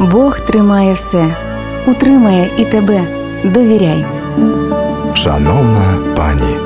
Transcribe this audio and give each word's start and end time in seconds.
Бог 0.00 0.40
тримає 0.40 0.92
все, 0.92 1.36
утримає 1.86 2.50
і 2.58 2.64
тебе. 2.64 3.02
Довіряй. 3.44 4.04
Шановна 5.14 5.98
пані. 6.16 6.56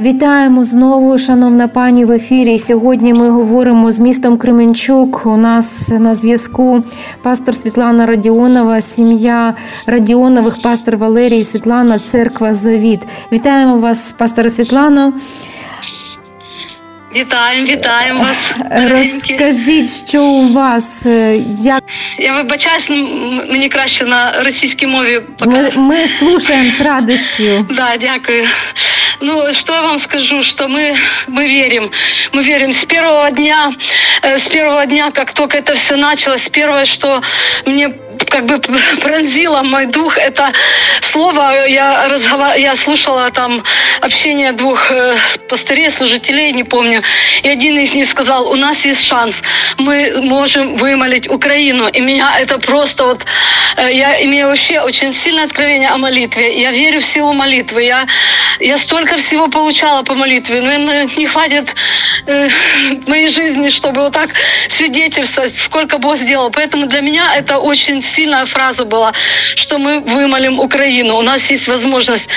Вітаємо 0.00 0.64
знову, 0.64 1.18
шановна 1.18 1.68
пані 1.68 2.04
в 2.04 2.10
ефірі. 2.10 2.58
Сьогодні 2.58 3.14
ми 3.14 3.28
говоримо 3.28 3.90
з 3.90 4.00
містом 4.00 4.36
Кременчук. 4.36 5.22
У 5.26 5.36
нас 5.36 5.88
на 5.98 6.14
зв'язку 6.14 6.82
пастор 7.22 7.54
Світлана 7.54 8.06
Радіонова, 8.06 8.80
сім'я 8.80 9.54
Радіонових, 9.86 10.62
пастор 10.62 10.96
Валерій 10.96 11.44
Світлана, 11.44 11.98
церква 11.98 12.52
Завіт. 12.52 13.00
Вітаємо 13.32 13.78
вас, 13.78 14.14
пастор 14.18 14.50
Світлано. 14.50 15.12
Вітаємо, 17.15 17.67
вітаємо 17.67 18.23
вас. 18.23 18.55
дорогенькі. 18.57 19.31
Розкажіть, 19.37 19.89
що 20.09 20.23
у 20.23 20.53
вас 20.53 21.05
е, 21.05 21.37
як 21.47 21.83
Я 22.17 22.33
вибачаюсь, 22.33 22.89
м- 22.89 23.41
мені 23.49 23.69
краще 23.69 24.05
на 24.05 24.43
російській 24.43 24.87
мові 24.87 25.21
поки. 25.39 25.51
ми, 25.51 25.71
ми 25.75 26.07
слушаємо 26.07 26.71
з 26.71 26.81
радістю. 26.81 27.65
Да, 27.69 27.97
дякую. 28.01 28.45
Ну, 29.21 29.53
что 29.53 29.73
я 29.73 29.81
вам 29.81 29.99
скажу, 29.99 30.41
что 30.43 30.67
мы, 30.67 30.95
мы 31.27 31.47
верим. 31.47 31.89
Мы 32.33 32.43
верим 32.43 32.69
с 32.73 32.85
первого 32.85 33.31
дня, 33.31 33.73
э, 34.23 34.35
с 34.35 34.47
первого 34.47 34.85
дня, 34.85 35.11
как 35.11 35.33
только 35.33 35.57
это 35.57 35.73
все 35.75 35.95
началось, 35.95 36.49
первое, 36.49 36.85
что 36.85 37.21
мне 37.65 37.89
как 38.28 38.46
бы 38.46 38.60
пронзило 39.02 39.62
мой 39.62 39.86
дух, 39.86 40.16
это 40.18 40.52
слово, 41.00 41.66
я, 41.66 42.08
разговар... 42.08 42.56
я 42.56 42.74
слушала 42.74 43.30
там 43.30 43.64
общение 44.00 44.52
двух 44.52 44.90
э, 44.90 45.16
пастырей, 45.48 45.90
служителей, 45.90 46.52
не 46.52 46.64
помню, 46.64 47.02
и 47.42 47.48
один 47.48 47.78
из 47.78 47.94
них 47.94 48.08
сказал, 48.08 48.48
у 48.50 48.56
нас 48.56 48.84
есть 48.84 49.04
шанс, 49.04 49.42
мы 49.78 50.20
можем 50.22 50.76
вымолить 50.76 51.28
Украину, 51.28 51.88
и 51.88 52.00
меня 52.00 52.38
это 52.38 52.58
просто 52.58 53.04
вот, 53.04 53.24
э, 53.76 53.92
я 53.92 54.24
имею 54.24 54.48
вообще 54.48 54.80
очень 54.80 55.12
сильное 55.12 55.44
откровение 55.44 55.90
о 55.90 55.98
молитве, 55.98 56.60
я 56.60 56.70
верю 56.70 57.00
в 57.00 57.04
силу 57.04 57.32
молитвы, 57.32 57.82
я, 57.82 58.06
я 58.60 58.76
столько 58.78 59.16
всего 59.16 59.48
получала 59.48 60.02
по 60.02 60.14
молитве, 60.14 60.60
но 60.60 61.02
не 61.02 61.26
хватит 61.26 61.74
э, 62.28 62.48
моей 63.06 63.28
жизни, 63.28 63.68
чтобы 63.68 64.02
вот 64.02 64.12
так 64.12 64.30
свидетельствовать, 64.68 65.54
сколько 65.56 65.98
Бог 65.98 66.16
сделал, 66.16 66.50
поэтому 66.50 66.86
для 66.86 67.00
меня 67.00 67.34
это 67.36 67.58
очень 67.58 68.02
сильная 68.02 68.46
фраза 68.46 68.84
была, 68.84 69.12
что 69.54 69.78
мы 69.78 70.00
вымолим 70.00 70.60
Украину, 70.60 71.16
у 71.16 71.22
нас 71.22 71.50
есть 71.50 71.68
возможность. 71.68 72.28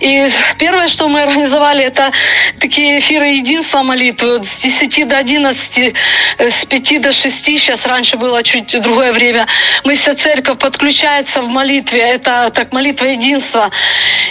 И 0.00 0.28
первое, 0.58 0.88
что 0.88 1.08
мы 1.08 1.22
организовали, 1.22 1.84
это 1.84 2.12
такие 2.60 2.98
эфиры 2.98 3.28
единства 3.28 3.82
молитвы 3.82 4.42
с 4.42 4.60
10 4.60 5.08
до 5.08 5.18
11, 5.18 5.94
э, 6.38 6.50
с 6.50 6.64
5 6.66 6.98
до 7.00 7.12
6, 7.12 7.44
сейчас 7.44 7.86
раньше 7.86 8.16
было 8.16 8.42
чуть 8.42 8.80
другое 8.80 9.12
время. 9.12 9.46
Мы 9.84 9.94
вся 9.94 10.14
церковь 10.14 10.58
подключается 10.58 11.40
в 11.40 11.48
молитве, 11.48 12.00
это 12.00 12.50
так 12.54 12.72
молитва 12.72 13.06
единства. 13.06 13.70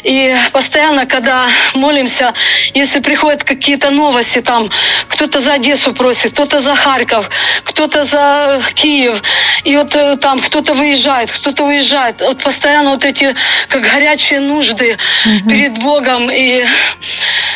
И 0.03 0.35
постоянно, 0.51 1.05
когда 1.05 1.47
молимся, 1.73 2.33
если 2.73 2.99
приходят 2.99 3.43
какие-то 3.43 3.89
новости, 3.89 4.41
там 4.41 4.69
кто-то 5.07 5.39
за 5.39 5.53
Одессу 5.53 5.93
просит, 5.93 6.33
кто-то 6.33 6.59
за 6.59 6.75
Харьков, 6.75 7.29
кто-то 7.77 8.03
за 8.03 8.59
Киев, 8.73 9.21
и 9.63 9.77
вот 9.77 9.95
э, 9.95 10.15
там 10.15 10.39
кто-то 10.39 10.73
выезжает, 10.73 11.29
кто-то 11.31 11.63
уезжает. 11.65 12.21
Вот 12.21 12.41
постоянно 12.41 12.89
вот 12.89 13.05
эти 13.05 13.35
как 13.69 13.83
горячие 13.83 14.39
нужды 14.39 14.97
перед 15.47 15.77
Богом. 15.77 16.31
И 16.31 16.65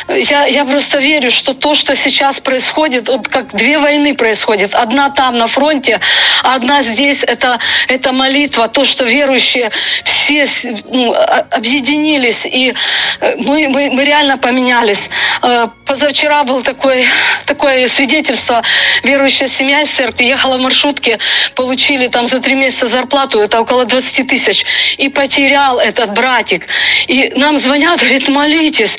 я, 0.08 0.45
я 0.45 0.66
просто 0.66 0.99
верю, 0.99 1.31
что 1.31 1.55
то, 1.55 1.73
что 1.73 1.95
сейчас 1.95 2.39
происходит, 2.39 3.08
вот 3.08 3.27
как 3.27 3.47
две 3.55 3.80
войны 3.80 4.14
происходит. 4.14 4.75
Одна 4.75 5.09
там 5.09 5.39
на 5.39 5.47
фронте, 5.47 5.99
а 6.44 6.53
одна 6.53 6.83
здесь. 6.83 7.23
Это, 7.23 7.58
это 7.88 8.11
молитва, 8.11 8.67
то, 8.67 8.86
что 8.86 9.05
верующие 9.05 9.71
все 10.04 10.48
ну, 10.86 11.15
объединились. 11.49 12.45
И 12.45 12.76
э, 13.21 13.36
мы, 13.37 13.67
мы, 13.70 13.89
мы 13.89 14.04
реально 14.04 14.37
поменялись. 14.37 15.10
Э, 15.42 15.67
Позавчера 15.86 16.43
был 16.43 16.61
такой, 16.61 17.05
такое 17.48 17.87
свидетельство. 17.87 18.61
Верующая 19.04 19.48
семья 19.48 19.81
из 19.81 19.89
церкви 19.89 20.11
ехала 20.20 20.58
в 20.58 20.61
маршрутке, 20.61 21.20
получили 21.55 22.08
там 22.08 22.27
за 22.27 22.39
три 22.39 22.55
месяца 22.55 22.88
зарплату, 22.88 23.39
это 23.39 23.61
около 23.61 23.86
20 23.86 24.27
тысяч, 24.27 24.66
и 24.98 25.10
потерял 25.10 25.80
этот 25.80 26.14
братик. 26.14 26.67
И 27.08 27.33
нам 27.36 27.58
звонят, 27.58 27.99
говорит, 27.99 28.27
молитесь. 28.27 28.98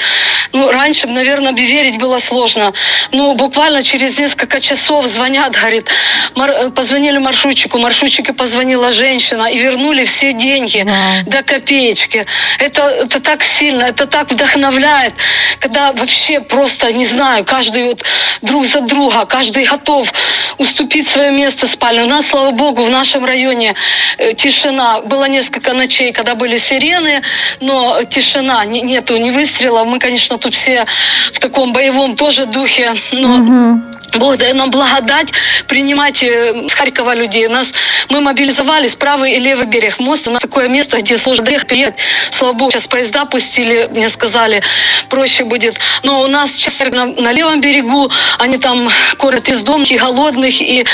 Ну, 0.53 0.71
раньше, 0.71 1.07
наверное, 1.07 1.53
верить 1.53 1.99
было 1.99 2.19
сложно. 2.19 2.73
Ну, 3.11 3.35
буквально 3.35 3.83
через 3.83 4.19
несколько 4.19 4.61
часов 4.61 5.07
звонят, 5.07 5.55
говорит, 5.55 5.89
мар- 6.35 6.71
позвонили 6.71 7.19
маршрутчику, 7.19 7.79
маршрутчике 7.79 8.33
позвонила 8.33 8.93
женщина 8.93 9.47
и 9.51 9.59
вернули 9.59 10.05
все 10.05 10.33
деньги 10.33 10.87
до 11.27 11.43
копеечки. 11.43 12.27
Это, 12.59 12.83
это 12.83 13.21
так 13.21 13.43
сильно, 13.43 13.85
это 13.85 14.07
так 14.07 14.31
вдохновляет, 14.31 15.15
когда 15.63 15.93
вообще 15.93 16.41
просто, 16.41 16.93
не 16.93 17.05
знаю, 17.05 17.45
каждый 17.45 17.85
вот 17.85 18.03
друг 18.43 18.67
за 18.67 18.81
друга, 18.81 19.27
каждый 19.27 19.65
готов 19.65 20.13
уступить 20.59 21.09
свое 21.09 21.31
место 21.31 21.69
спальне. 21.69 22.03
У 22.03 22.09
нас, 22.09 22.27
слава 22.27 22.51
богу, 22.51 22.83
в 22.83 22.91
нашем 22.91 23.25
районе 23.25 23.75
э, 24.19 24.33
тишина. 24.35 25.01
Было 25.03 25.27
несколько 25.29 25.73
ночей, 25.73 26.13
когда 26.13 26.35
были 26.35 26.57
сирены, 26.57 27.23
но 27.61 28.03
тишина, 28.03 28.65
не- 28.65 28.83
нету 28.83 29.17
ни 29.17 29.31
выстрелов. 29.31 29.87
Мы, 29.87 30.01
конечно, 30.01 30.37
тут 30.37 30.55
все 30.55 30.85
в 31.33 31.39
таком 31.39 31.73
боевом 31.73 32.17
тоже 32.17 32.47
духе, 32.47 32.95
но 33.13 33.79
Бог 34.19 34.37
дает 34.37 34.55
нам 34.55 34.71
благодать 34.71 35.33
принимать 35.67 36.23
э, 36.23 36.69
с 36.69 36.73
Харькова 36.73 37.15
людей. 37.15 37.49
Нас, 37.49 37.73
мы 38.09 38.21
мобилизовались, 38.21 38.95
правый 38.95 39.35
и 39.35 39.39
левый 39.39 39.67
берег 39.67 39.99
моста. 39.99 40.31
У 40.31 40.33
нас 40.33 40.43
такое 40.43 40.69
место, 40.69 40.99
где 40.99 41.19
сложно 41.19 41.45
переехать. 41.45 41.97
Слава 42.31 42.53
Богу, 42.53 42.71
сейчас 42.71 42.87
поезда 42.87 43.25
пустили, 43.25 43.89
мне 43.91 44.09
сказали, 44.09 44.63
проще 45.09 45.45
будет. 45.45 45.77
Но 46.03 46.23
у 46.23 46.27
нас 46.27 46.53
сейчас 46.53 46.81
на, 46.81 47.07
на 47.07 47.33
левом 47.33 47.61
берегу, 47.61 48.11
они 48.39 48.59
там 48.59 48.89
кормят 49.17 49.49
из 49.49 49.63
дома 49.63 49.85
и 49.85 49.97
голодных, 49.97 50.61
и 50.61 50.85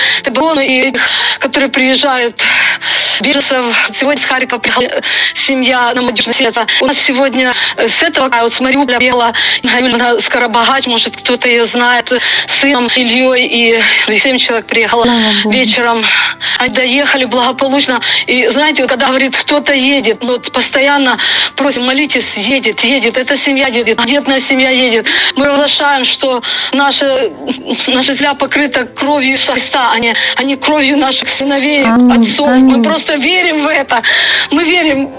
и 0.61 0.81
этих, 0.89 1.03
которые 1.39 1.71
приезжают 1.71 2.41
беженцев. 3.21 3.65
Сегодня 3.93 4.21
с 4.21 4.25
Харькова 4.25 4.59
приехала 4.59 4.84
э, 4.84 5.01
семья 5.34 5.93
на 5.95 6.03
молодежное 6.03 6.34
сердце. 6.34 6.67
У 6.81 6.87
нас 6.87 6.99
сегодня 6.99 7.55
э, 7.77 7.89
с 7.89 8.03
этого, 8.03 8.29
края, 8.29 8.43
вот 8.45 8.53
с 8.53 8.61
Мариуполя 8.61 8.99
приехала 8.99 9.33
Юльна 9.62 10.19
Скоробогач, 10.21 10.87
может, 10.87 11.17
кто-то 11.17 11.49
ее 11.49 11.65
знает, 11.65 12.12
с 12.47 12.61
сыном 12.61 12.89
Ильей, 12.97 13.47
и 13.47 14.19
семь 14.19 14.39
человек 14.39 14.67
приехало 14.67 15.05
Богу. 15.05 15.55
вечером. 15.55 16.03
Они 16.59 16.75
доехали 16.75 17.25
благополучно. 17.25 18.01
И 18.27 18.49
знаете, 18.49 18.83
вот 18.83 18.91
когда 18.91 19.06
говорит, 19.06 19.37
кто-то 19.37 19.73
едет, 19.73 20.23
ну, 20.23 20.33
вот 20.33 20.50
постоянно 20.53 21.19
просим, 21.56 21.85
молитесь, 21.85 22.37
едет, 22.37 22.81
едет, 22.81 23.17
эта 23.17 23.37
семья 23.37 23.69
едет, 23.69 24.05
детная 24.05 24.41
семья 24.41 24.71
едет. 24.71 25.06
Мы 25.37 25.47
разглашаем, 25.47 26.05
что 26.05 26.43
наша, 26.73 27.31
наша 27.87 28.12
земля 28.12 28.35
покрыта 28.35 28.85
кровью 28.85 29.39
Христа, 29.39 29.91
а 29.93 29.99
не, 29.99 30.15
а 30.37 30.43
не 30.43 30.56
кровью 30.56 30.97
наших 30.97 31.29
сыновей, 31.29 31.85
отцов. 31.85 32.49
Мы 32.50 32.83
просто 32.83 33.08
верим 33.17 33.63
в 33.63 33.67
это. 33.67 34.03
Мы 34.51 34.65
верим. 34.65 35.11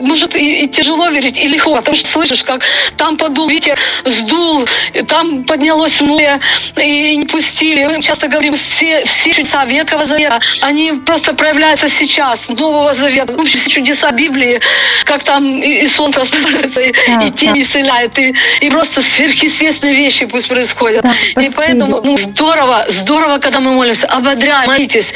Может, 0.00 0.36
и, 0.36 0.64
и 0.64 0.68
тяжело 0.68 1.08
верить, 1.08 1.38
и 1.38 1.48
легко. 1.48 1.74
Потому 1.76 1.96
что 1.96 2.08
слышишь, 2.08 2.44
как 2.44 2.62
там 2.96 3.16
подул 3.16 3.48
ветер, 3.48 3.78
сдул, 4.04 4.66
там 5.08 5.44
поднялось 5.44 6.00
море, 6.00 6.40
и 6.76 7.16
не 7.16 7.24
пустили. 7.26 7.86
Мы 7.86 8.02
часто 8.02 8.28
говорим, 8.28 8.54
все, 8.54 9.04
все 9.04 9.32
чудеса 9.32 9.64
Ветхого 9.64 10.04
Завета, 10.04 10.40
они 10.60 10.92
просто 10.92 11.34
проявляются 11.34 11.88
сейчас, 11.88 12.48
Нового 12.48 12.94
Завета. 12.94 13.32
В 13.32 13.40
общем, 13.40 13.58
все 13.58 13.70
чудеса 13.70 14.10
Библии, 14.10 14.60
как 15.04 15.22
там 15.22 15.60
и, 15.60 15.84
и 15.84 15.88
солнце 15.88 16.20
останавливается, 16.20 16.80
и, 16.80 16.92
Так, 16.92 17.24
и 17.24 17.30
тень 17.30 17.60
исцеляет, 17.60 18.18
и, 18.18 18.34
и 18.60 18.70
просто 18.70 19.02
сверхъестественные 19.02 19.96
вещи 19.96 20.26
пусть 20.26 20.48
происходят. 20.48 21.02
Так, 21.02 21.44
и 21.44 21.50
поэтому 21.56 22.00
ну, 22.04 22.16
здорово, 22.16 22.86
здорово, 22.88 23.38
когда 23.38 23.60
мы 23.60 23.72
молимся, 23.72 24.06
ободряем, 24.06 24.68
молитесь, 24.68 25.14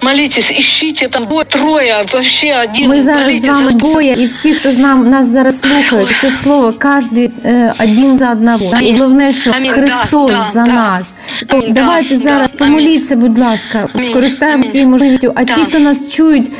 молитесь, 0.00 0.50
ищите 0.50 1.08
там 1.08 1.26
двое, 1.26 1.44
трое, 1.44 2.06
вообще 2.12 2.54
один. 2.54 2.88
Ми 2.88 3.02
зараз 3.02 3.22
з 3.22 3.30
молитесь, 3.30 3.48
вами 3.48 3.72
Господь. 3.93 3.93
двоє, 3.93 4.15
і 4.19 4.25
всі, 4.25 4.53
хто 4.53 4.71
з 4.71 4.77
нам 4.77 5.09
нас 5.09 5.27
зараз 5.27 5.59
слухає, 5.59 6.07
це 6.21 6.29
слово 6.29 6.73
кожен 6.81 7.31
е, 7.45 7.73
один 7.79 8.17
за 8.17 8.31
одного. 8.31 8.77
І 8.81 8.93
головне, 8.93 9.33
що 9.33 9.51
Амінь. 9.51 9.71
Христос 9.71 10.31
Да, 10.31 10.37
да, 10.37 10.51
за 10.53 10.63
да. 10.65 10.73
нас. 10.73 11.07
То 11.47 11.57
Амінь. 11.57 11.73
давайте 11.73 12.15
Да, 12.17 12.23
зараз 12.23 12.49
да. 12.51 12.57
помоліться, 12.65 13.15
будь 13.15 13.37
ласка, 13.39 13.87
Амінь. 13.93 14.07
скористаємося 14.09 14.67
Амінь. 14.67 14.71
цією 14.71 14.89
можливістю. 14.89 15.31
А 15.35 15.43
Да. 15.43 15.53
ті, 15.53 15.61
хто 15.61 15.79
нас 15.79 16.09
чують, 16.09 16.51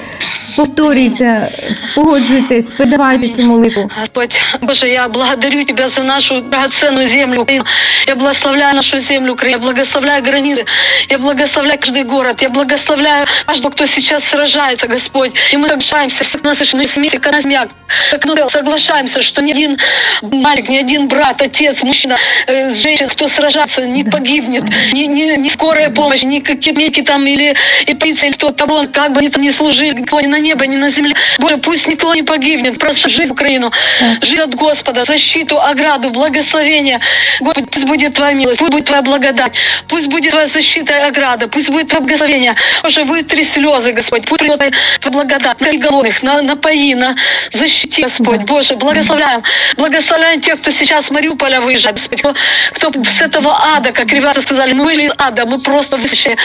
повторюйте, 0.55 1.51
погоджуйтесь, 1.95 2.65
передавайте 2.71 3.29
цю 3.29 3.43
молитву. 3.43 3.91
Господь, 3.99 4.41
Боже, 4.61 4.89
я 4.89 5.07
благодарю 5.07 5.63
Тебя 5.63 5.87
за 5.87 6.03
нашу 6.03 6.41
драгоценную 6.41 7.07
землю 7.07 7.41
Украину. 7.41 7.65
Я 8.07 8.15
благословляю 8.15 8.75
нашу 8.75 8.97
землю 8.97 9.33
Украину. 9.33 9.57
Я 9.57 9.63
благословляю 9.63 10.23
границы. 10.23 10.65
Я 11.09 11.17
благословляю 11.17 11.79
каждый 11.79 12.03
город. 12.03 12.41
Я 12.41 12.49
благословляю 12.49 13.25
каждого, 13.45 13.71
кто 13.71 13.85
сейчас 13.85 14.23
сражается, 14.23 14.87
Господь. 14.87 15.31
И 15.53 15.57
мы 15.57 15.67
соглашаемся, 15.67 16.23
все 16.23 16.39
нас 16.43 16.73
на 16.73 16.87
смерти, 16.87 17.17
как 17.17 17.33
на 17.33 17.41
семья, 17.41 17.67
как 18.11 18.25
на 18.25 18.49
соглашаемся, 18.49 19.21
что 19.21 19.41
ни 19.41 19.51
один 19.51 19.77
мальчик, 20.21 20.69
ни 20.69 20.77
один 20.77 21.07
брат, 21.07 21.41
отец, 21.41 21.83
мужчина, 21.83 22.17
э, 22.47 22.71
женщина, 22.71 23.09
кто 23.09 23.27
сражается, 23.27 23.85
не 23.85 24.03
погибнет. 24.03 24.63
Не, 24.92 25.06
не, 25.06 25.36
не 25.36 25.50
скорая 25.50 25.90
помощь, 25.90 26.22
не 26.22 26.40
какие 26.40 27.02
там 27.02 27.26
или 27.26 27.54
и 27.86 27.94
полиция, 27.94 28.28
или 28.28 28.34
кто-то, 28.34 28.66
вон, 28.66 28.88
как 28.88 29.12
бы 29.12 29.20
они 29.20 29.28
там 29.28 29.42
не 29.42 29.50
служили, 29.50 30.02
кто 30.02 30.20
ни 30.20 30.26
на 30.26 30.38
небо, 30.38 30.66
ни 30.66 30.76
на 30.76 30.90
земле. 30.90 31.14
Боже, 31.38 31.56
пусть 31.56 31.86
никто 31.86 32.14
не 32.14 32.22
погибнет, 32.22 32.78
просто 32.78 33.08
жизнь 33.08 33.30
в 33.30 33.32
Украину. 33.32 33.72
Жизнь 34.20 34.42
от 34.42 34.54
Господа, 34.54 35.04
защиту, 35.04 35.60
ограду, 35.60 36.10
благословение. 36.10 37.00
Господь, 37.40 37.70
пусть 37.70 37.86
будет 37.86 38.14
Твоя 38.14 38.34
милость, 38.34 38.58
пусть 38.58 38.72
будет 38.72 38.86
Твоя 38.86 39.02
благодать, 39.02 39.52
пусть 39.88 40.08
будет 40.08 40.30
Твоя 40.30 40.46
защита 40.46 40.92
и 40.92 41.00
ограда, 41.00 41.48
пусть 41.48 41.70
будет 41.70 41.88
Твое 41.88 42.02
благословение. 42.02 42.54
Боже, 42.82 43.04
вытри 43.04 43.42
слезы, 43.42 43.92
Господь, 43.92 44.26
пусть 44.26 44.40
придет 44.40 44.58
Твоя 44.58 44.72
благодать 45.12 45.60
на 45.60 45.72
голодных, 45.72 46.22
на, 46.22 46.42
напои, 46.42 46.94
на 46.94 47.16
защити, 47.52 48.02
Господь. 48.02 48.40
Боже, 48.42 48.76
благословляем, 48.76 49.40
благословляем 49.76 50.40
тех, 50.40 50.60
кто 50.60 50.70
сейчас 50.70 51.06
с 51.06 51.10
Мариуполя 51.10 51.60
выезжает, 51.60 51.96
Господь, 51.96 52.20
кто, 52.20 52.34
кто 52.72 53.04
с 53.04 53.20
этого 53.20 53.56
ада, 53.76 53.92
как 53.92 54.12
ребята 54.12 54.40
сказали, 54.40 54.53
мы 54.74 54.84
вышли 54.84 55.04
из 55.04 55.12
ада, 55.18 55.46
мы 55.46 55.60
просто 55.60 55.96
выскочили. 55.96 56.36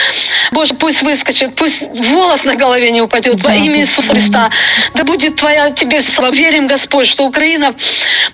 Боже, 0.52 0.74
пусть 0.74 1.02
выскочит, 1.02 1.54
пусть 1.54 1.88
волос 1.94 2.44
на 2.44 2.54
голове 2.54 2.90
не 2.90 3.02
упадет 3.02 3.42
во 3.42 3.54
имя 3.54 3.80
Иисуса 3.80 4.12
Христа. 4.12 4.48
Да 4.94 5.04
будет 5.04 5.36
Твоя 5.36 5.70
Тебе 5.70 6.00
слава. 6.00 6.32
Верим, 6.32 6.66
Господь, 6.66 7.06
что 7.06 7.24
Украина 7.24 7.74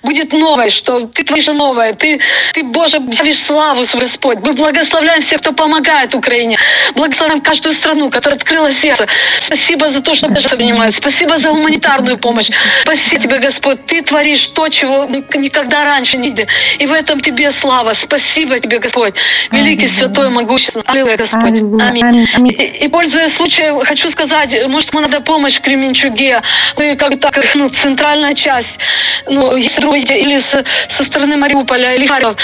будет 0.03 0.33
новой, 0.33 0.69
что 0.69 1.07
Ты 1.07 1.23
творишь 1.23 1.47
новое. 1.47 1.93
Ты, 1.93 2.19
ты 2.53 2.63
Боже, 2.63 2.97
явишь 2.97 3.43
славу 3.43 3.83
Господь. 3.93 4.39
Мы 4.39 4.53
благословляем 4.53 5.21
всех, 5.21 5.41
кто 5.41 5.53
помогает 5.53 6.15
Украине. 6.15 6.57
Благословляем 6.95 7.41
каждую 7.41 7.73
страну, 7.73 8.09
которая 8.09 8.37
открыла 8.37 8.71
сердце. 8.71 9.07
Спасибо 9.39 9.89
за 9.89 10.01
то, 10.01 10.15
что 10.15 10.27
даже 10.27 10.49
принимает. 10.49 10.95
Спасибо 10.95 11.37
за 11.37 11.49
гуманитарную 11.49 12.17
помощь. 12.17 12.49
Спасибо 12.81 13.21
Тебе, 13.21 13.39
Господь. 13.39 13.85
Ты 13.85 14.01
творишь 14.01 14.47
то, 14.47 14.69
чего 14.69 15.05
никогда 15.35 15.83
раньше 15.83 16.17
не 16.17 16.29
видели. 16.29 16.47
И 16.79 16.85
в 16.85 16.93
этом 16.93 17.19
Тебе 17.19 17.51
слава. 17.51 17.93
Спасибо 17.93 18.59
Тебе, 18.59 18.79
Господь. 18.79 19.15
Великий, 19.51 19.66
святой, 19.87 20.29
могущественный. 20.29 20.83
Аллилуйя, 20.87 21.17
Господь. 21.17 21.43
Аминь. 21.81 22.27
И, 22.51 22.85
и 22.85 22.87
пользуясь 22.87 23.33
случаем, 23.35 23.79
хочу 23.83 24.09
сказать, 24.09 24.55
может, 24.67 24.91
ему 24.93 25.01
надо 25.01 25.21
помощь 25.21 25.55
в 25.55 25.61
Кременчуге. 25.61 26.41
Мы 26.77 26.95
как 26.95 27.19
так, 27.19 27.37
ну, 27.55 27.69
центральная 27.69 28.33
часть, 28.33 28.79
ну, 29.27 29.55
если 29.55 29.81
или 30.19 30.37
с- 30.39 30.63
со 30.87 31.03
стороны 31.03 31.37
Мариуполя, 31.37 31.95
или 31.95 32.07
Харьков. 32.07 32.35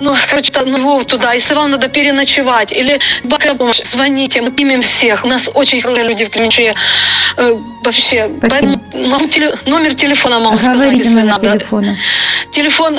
Ну, 0.00 0.14
короче, 0.30 0.50
там, 0.50 0.70
ну, 0.70 0.78
Львов 0.78 1.04
туда. 1.04 1.34
Если 1.34 1.54
вам 1.54 1.70
надо 1.70 1.88
переночевать, 1.88 2.72
или 2.72 2.98
какая 3.28 3.54
помощь, 3.54 3.80
звоните, 3.84 4.40
мы 4.40 4.50
примем 4.50 4.80
всех. 4.82 5.24
У 5.24 5.28
нас 5.28 5.48
очень 5.52 5.80
хорошие 5.82 6.08
люди 6.08 6.24
в 6.24 6.30
Кременчуге. 6.30 6.74
Э, 7.36 7.54
вообще, 7.84 8.24
Спасибо. 8.26 8.80
поэтому 8.92 9.26
теле- 9.28 9.54
номер 9.66 9.94
телефона 9.94 10.38
могу 10.40 10.56
сказать, 10.56 10.74
Говорите 10.76 10.98
если 11.04 11.14
номер 11.14 11.32
надо. 11.32 11.50
телефона. 11.58 11.96
Телефон 12.52 12.98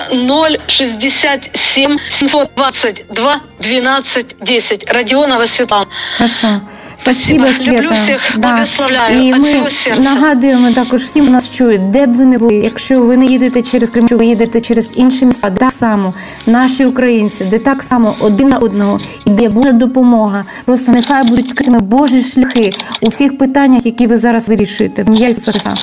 067 0.68 1.98
722 2.09 3.42
12 3.59 4.36
10. 4.39 4.92
Родионова 4.92 5.45
Светлана. 5.45 5.88
Хорошо. 6.18 6.62
Спасибо. 7.01 7.45
Люблю 7.62 7.89
всіх, 7.94 8.38
благословляю 8.38 9.21
І 9.21 9.33
від 9.33 9.42
ми 9.42 9.50
серця. 9.69 10.01
нагадуємо 10.01 10.71
також 10.71 11.01
всім, 11.03 11.24
хто 11.24 11.33
нас 11.33 11.50
чують, 11.51 11.89
де 11.92 12.06
б 12.06 12.13
ви 12.13 12.25
не 12.25 12.38
були. 12.38 12.53
Якщо 12.56 13.00
ви 13.01 13.18
не 13.18 13.25
їдете 13.25 13.62
через 13.62 13.89
Кримчук, 13.89 14.19
ви 14.19 14.25
їдете 14.25 14.62
через 14.62 14.94
інші 14.95 15.25
міста, 15.25 15.50
де 15.50 15.59
так 15.59 15.71
само 15.71 16.13
наші 16.45 16.86
українці, 16.86 17.45
де 17.45 17.59
так 17.59 17.83
само 17.83 18.15
один 18.19 18.50
на 18.50 18.57
одного 18.57 19.00
іде 19.25 19.50
Божа 19.50 19.71
допомога. 19.71 20.45
Просто 20.65 20.92
нехай 20.92 21.24
будуть 21.24 21.45
відкритими 21.48 21.80
Божі 21.80 22.21
шляхи 22.21 22.74
у 23.01 23.09
всіх 23.09 23.38
питаннях, 23.38 23.86
які 23.86 24.07
ви 24.07 24.18
зараз 24.18 24.50
вирішуєте. 24.50 25.03
В 25.03 25.07
ім'я 25.07 25.27
Ісуса 25.27 25.51
Христа. 25.51 25.74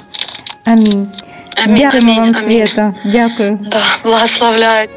Амінь. 0.64 1.06
Амінь, 1.64 1.76
Дякуємо 1.78 2.12
амінь, 2.12 2.32
вам, 2.32 2.44
амінь. 2.46 2.66
Свята. 2.66 2.94
Дякую. 3.04 3.58
Да, 3.70 3.82
благословляю. 4.04 4.88